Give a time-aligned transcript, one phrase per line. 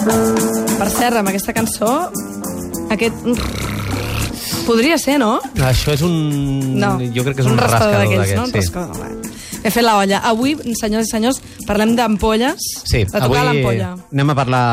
[0.00, 1.90] Per cert, amb aquesta cançó,
[2.94, 3.26] aquest...
[4.66, 5.38] Podria ser, no?
[5.66, 6.14] Això és un...
[6.78, 6.94] No.
[7.14, 8.38] Jo crec que és un, rascador rascador d'aquells, d'aquests.
[8.38, 8.44] no?
[8.46, 8.60] Un sí.
[8.60, 9.60] rascador.
[9.60, 10.20] He fet la olla.
[10.30, 13.90] Avui, senyors i senyors, parlem d'ampolles, Sí, de tocar avui l'ampolla.
[14.14, 14.64] anem a parlar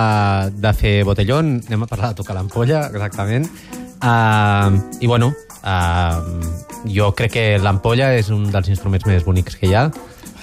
[0.53, 3.49] de fer botellón, anem a parlar de tocar l'ampolla, exactament.
[3.97, 5.33] Uh, I bueno,
[5.65, 9.87] uh, jo crec que l'ampolla és un dels instruments més bonics que hi ha.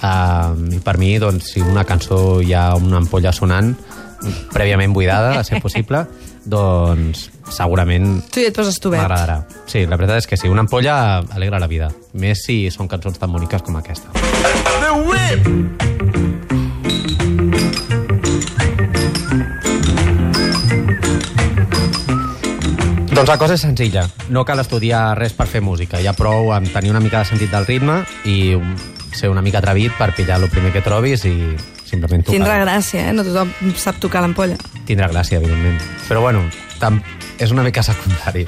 [0.03, 3.73] Uh, I per mi, doncs, si una cançó hi ha una ampolla sonant,
[4.53, 6.05] prèviament buidada, a ser possible,
[6.45, 9.01] doncs segurament Tu ja et poses tu bet.
[9.01, 9.41] m'agradarà.
[9.69, 11.91] Sí, la veritat és que sí, una ampolla alegra la vida.
[12.13, 14.09] Més si són cançons tan boniques com aquesta.
[14.81, 16.55] The whip.
[23.15, 24.03] Doncs la cosa és senzilla.
[24.33, 26.01] No cal estudiar res per fer música.
[26.03, 28.57] Hi ha prou amb tenir una mica de sentit del ritme i
[29.15, 31.35] ser una mica atrevit per pillar el primer que trobis i
[31.95, 32.35] simplement tocar.
[32.37, 33.15] Tindrà gràcia, eh?
[33.15, 34.59] No tothom sap tocar l'ampolla.
[34.85, 35.81] Tindrà gràcia, evidentment.
[36.09, 36.45] Però bueno,
[36.79, 37.01] tam
[37.39, 38.45] és una mica secundari.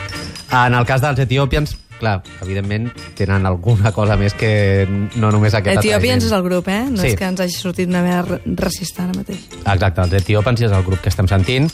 [0.54, 4.86] En el cas dels etiopians, clar, evidentment tenen alguna cosa més que
[5.18, 6.84] no només aquest Etiopians és el grup, eh?
[6.92, 7.08] No Sí.
[7.10, 9.48] és que ens hagi sortit una ra- racista ara mateix.
[9.66, 11.72] Exacte, els etiòpens és el grup que estem sentint.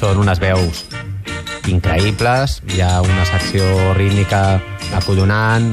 [0.00, 0.86] Són unes veus
[1.68, 4.60] increïbles, hi ha una secció rítmica
[4.96, 5.70] acollonant,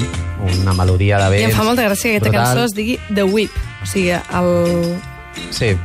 [0.60, 1.52] una melodia de I vents...
[1.54, 2.46] em fa molta gràcia que aquesta brutal.
[2.52, 3.50] cançó es digui The Whip.
[3.82, 4.96] O sigui, el...
[5.50, 5.76] Sí,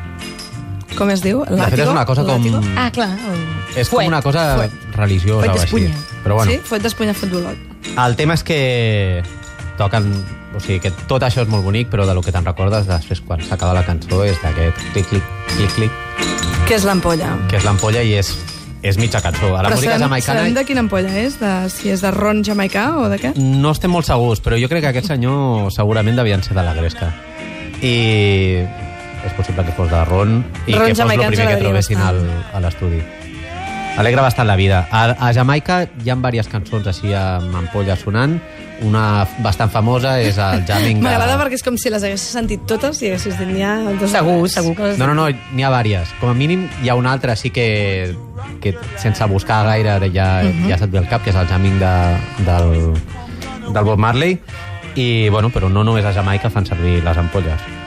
[0.97, 1.39] Com es diu?
[1.47, 2.43] de fet és una cosa com...
[2.75, 3.09] Ah, clar.
[3.31, 3.43] El...
[3.79, 4.73] És com una cosa Fuet.
[4.97, 5.61] religiosa Fuet o així.
[5.61, 6.19] d'espunya.
[6.25, 6.57] Però bueno, Sí?
[6.67, 7.57] Fuet d'espunya futbolot.
[8.05, 9.23] el tema és que
[9.77, 10.11] toquen...
[10.51, 13.21] O sigui, que tot això és molt bonic, però de lo que te'n recordes després
[13.23, 15.23] quan s'acaba la cançó és d'aquest clic-clic,
[15.55, 15.91] clic-clic,
[16.67, 17.37] Què és l'ampolla?
[17.47, 18.33] que és l'ampolla i és,
[18.83, 19.53] és mitja cançó.
[19.55, 20.39] A la Però música sabem, jamaicana...
[20.41, 21.39] sabem de quina ampolla és?
[21.39, 23.31] De, si és de ron jamaicà o de què?
[23.39, 26.73] No estem molt segurs, però jo crec que aquest senyor segurament devien ser de la
[26.75, 27.13] Gresca.
[27.81, 27.95] I
[29.25, 32.23] és possible que fos de Ron i Ron que fos el primer que trobessin al,
[32.53, 33.01] a l'estudi.
[33.97, 34.87] Alegra bastant la vida.
[34.89, 38.37] A, a Jamaica hi ha diverses cançons així amb ampolla sonant.
[38.81, 41.05] Una bastant famosa és el jamming de...
[41.05, 43.75] M'agrada perquè és com si les haguessis sentit totes i haguessis dit, n'hi ha...
[43.99, 45.01] Dos Segur, segur que les...
[45.01, 46.15] No, no, no, n'hi ha diverses.
[46.21, 48.15] Com a mínim hi ha una altra sí que,
[48.63, 50.71] que sense buscar gaire ja, uh -huh.
[50.71, 51.93] ja se't ve al cap, que és el jamming de,
[52.47, 52.95] del,
[53.73, 54.39] del Bob Marley.
[54.95, 57.80] I, bueno, però no només a Jamaica fan servir les ampolles.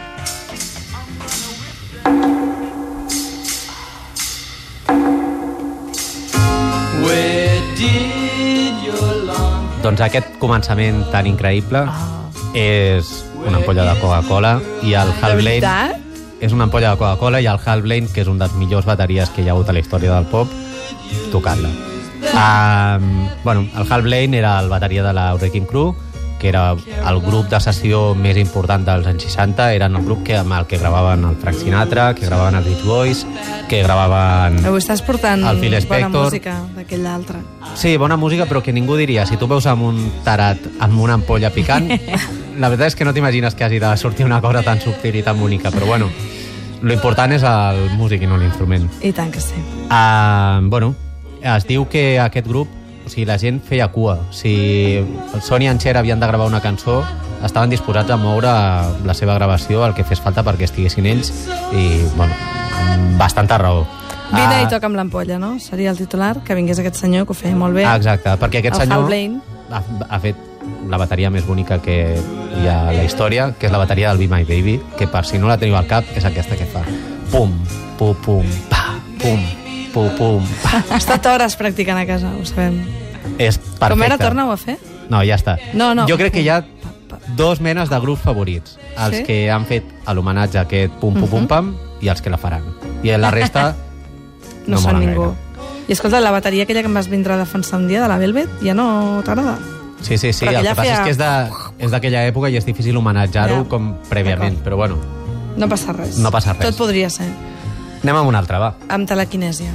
[9.84, 12.30] Doncs aquest començament tan increïble Ah.
[12.56, 15.60] és una ampolla de Coca-Cola i el Hal Blaine
[16.40, 19.28] és una ampolla de Coca-Cola i el Hal Blaine, que és un dels millors bateries
[19.30, 20.48] que hi ha hagut a la història del pop,
[21.32, 21.70] tocant-la.
[22.34, 25.94] Um, bueno, el Hal Blaine era el bateria de la Wrecking Crew,
[26.44, 26.76] que era
[27.08, 30.66] el grup de sessió més important dels anys 60, eren el grup que, amb el
[30.68, 33.22] que gravaven el Frank Sinatra, que gravaven els Beach Boys,
[33.70, 34.58] que gravaven...
[34.68, 36.26] Avui estàs portant El Phil bona Spector.
[36.26, 37.40] música d'aquell altre.
[37.80, 41.16] Sí, bona música, però que ningú diria, si tu veus amb un tarat amb una
[41.16, 41.88] ampolla picant,
[42.60, 45.24] la veritat és que no t'imagines que hagi de sortir una cosa tan subtil i
[45.24, 46.10] tan bonica, però bueno,
[46.82, 48.84] lo important és el músic i no l'instrument.
[49.00, 49.64] I tant que sí.
[49.88, 50.92] Uh, bueno,
[51.40, 52.68] es diu que aquest grup,
[53.04, 54.18] o sigui, la gent feia cua.
[54.32, 54.54] Si
[54.98, 57.02] el Sony i en Cher havien de gravar una cançó,
[57.44, 58.52] estaven disposats a moure
[59.04, 61.32] la seva gravació, el que fes falta perquè estiguessin ells,
[61.72, 62.34] i, bueno,
[63.20, 63.84] bastanta raó.
[64.32, 65.58] Vine Ah, i toca amb l'ampolla, no?
[65.60, 67.84] Seria el titular, que vingués aquest senyor, que ho feia molt bé.
[67.84, 69.12] Ah, exacte, perquè aquest El senyor
[69.70, 70.36] ha, ha fet
[70.88, 74.24] la bateria més bonica que hi ha a la història, que és la bateria del
[74.24, 76.84] Be My Baby, que per si no la teniu al cap, és aquesta que fa
[77.34, 77.52] pum,
[77.98, 79.40] pum, pum, pa, pum,
[79.94, 80.44] pum, pum.
[80.90, 82.82] Ha estat hores practicant a casa, ho sabem.
[83.38, 83.88] És perfecte.
[83.94, 84.76] Com era, torna-ho a fer?
[85.08, 85.56] No, ja està.
[85.72, 86.04] No, no.
[86.10, 86.64] Jo crec que hi ha
[87.38, 88.76] dos menes de grups favorits.
[88.98, 89.22] Els Sí?
[89.24, 91.72] que han fet l'homenatge a aquest pum, pum, pum, pam,
[92.02, 92.62] i els que la faran.
[93.02, 93.74] I la resta
[94.66, 95.20] No, No són ningú.
[95.20, 95.74] gaire.
[95.88, 98.16] I escolta, la bateria aquella que em vas vindre a defensar un dia, de la
[98.16, 99.58] Velvet, ja no t'agrada?
[100.00, 100.46] Sí, sí, sí.
[100.46, 102.96] Però El que passa feia- és que és de- és d'aquella època i és difícil
[102.96, 103.68] homenatjar-ho Ja.
[103.68, 104.96] com prèviament, però bueno,
[105.56, 106.16] No passa res.
[106.18, 106.66] No passa res.
[106.66, 107.28] Tot podria ser.
[108.04, 108.74] Anem amb una altra, va.
[108.92, 109.72] Amb telequinèsia.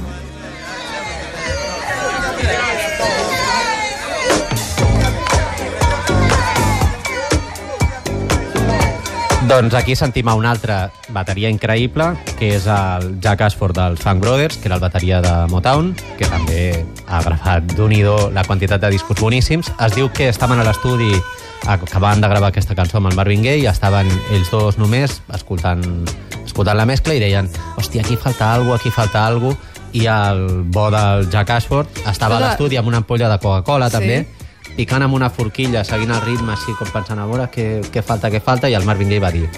[9.50, 14.22] Doncs aquí sentim a una altra bateria increïble, que és el Jack Ashford dels Funk
[14.22, 15.90] Brothers, que era el bateria de Motown,
[16.20, 19.72] que també ha gravat d'un i la quantitat de discos boníssims.
[19.82, 21.10] Es diu que estaven a l'estudi
[21.66, 25.82] acabant de gravar aquesta cançó amb el Marvin Gaye i estaven ells dos només escoltant,
[26.50, 27.48] escoltant la mescla i deien
[27.78, 29.56] hòstia, aquí falta alguna aquí falta alguna
[29.92, 33.96] i el bo del Jack Ashford estava a l'estudi amb una ampolla de Coca-Cola Sí.
[33.96, 34.20] també
[34.76, 38.30] picant amb una forquilla, seguint el ritme així com pensant a veure què, què falta,
[38.30, 39.48] què falta i el Marvin Gaye va dir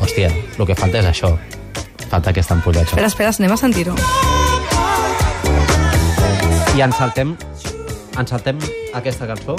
[0.00, 1.34] hòstia, el que falta és això
[2.08, 3.94] falta aquesta ampolla Espera, espera, anem a sentir-ho.
[6.76, 7.34] I ens saltem,
[8.18, 8.58] ens saltem
[8.96, 9.56] aquesta cançó.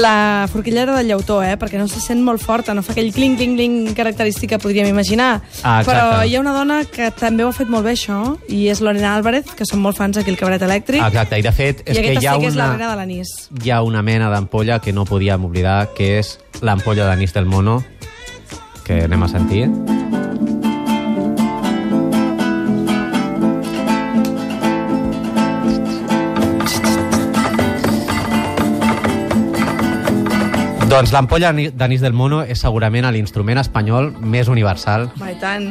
[0.00, 1.58] La forquillera del llautó, eh?
[1.60, 4.88] Perquè no se sent molt forta, no fa aquell cling, cling, cling característic que podríem
[4.88, 5.42] imaginar.
[5.62, 5.90] Ah, exacte.
[5.90, 8.80] Però hi ha una dona que també ho ha fet molt bé, això, i és
[8.80, 11.04] Lorena Álvarez, que són molt fans aquí al Cabaret Elèctric.
[11.04, 12.90] Exacte, i de fet és I que hi ha sí que és la una, reina
[12.90, 13.34] de l'anís.
[13.62, 17.82] hi ha una mena d'ampolla que no podíem oblidar, que és l'ampolla d'anís del mono,
[18.84, 19.99] que anem a sentir.
[30.90, 35.68] Doncs l'ampolla d'anís del mono és segurament l'instrument espanyol més universal Va, i tant.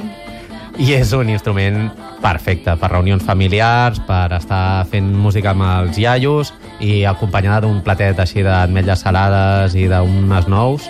[0.80, 1.90] i és un instrument
[2.24, 8.24] perfecte per reunions familiars, per estar fent música amb els iaios i acompanyada d'un platet
[8.24, 10.88] així d'ametlles salades i d'unes nous.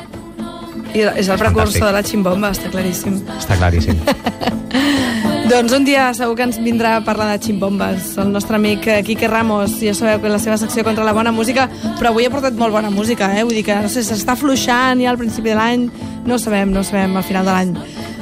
[0.94, 3.18] I és el precursor de la ximbomba, està claríssim.
[3.40, 3.98] Està claríssim.
[5.50, 8.12] Doncs un dia segur que ens vindrà a parlar de ximbombes.
[8.22, 11.32] El nostre amic eh, Quique Ramos, ja sabeu que la seva secció contra la bona
[11.34, 11.66] música,
[11.98, 13.42] però avui ha portat molt bona música, eh?
[13.42, 15.90] Vull dir que no sé, s'està fluixant ja al principi de l'any,
[16.30, 17.76] no ho sabem, no ho sabem al final de l'any.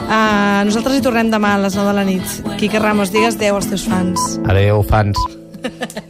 [0.07, 2.38] Uh, nosaltres hi tornem demà a les 9 de la nit.
[2.62, 4.38] Quique Ramos, digues adeu als teus fans.
[4.47, 5.19] Adéu, fans.